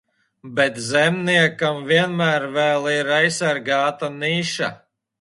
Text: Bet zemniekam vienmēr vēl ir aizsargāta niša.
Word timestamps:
Bet 0.59 0.79
zemniekam 0.85 1.79
vienmēr 1.93 2.49
vēl 2.59 2.91
ir 2.97 3.15
aizsargāta 3.21 4.15
niša. 4.21 4.77